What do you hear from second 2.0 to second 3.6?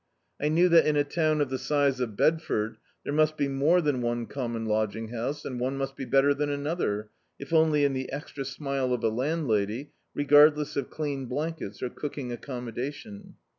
Bed ford there must be